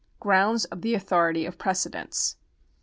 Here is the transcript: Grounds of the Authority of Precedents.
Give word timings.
Grounds 0.19 0.65
of 0.65 0.81
the 0.81 0.95
Authority 0.95 1.45
of 1.45 1.59
Precedents. 1.59 2.35